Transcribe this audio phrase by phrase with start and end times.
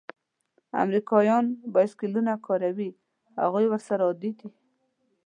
[0.83, 2.89] امریکایان بایسکلونه کاروي؟
[3.41, 4.49] هغوی ورسره عادي دي.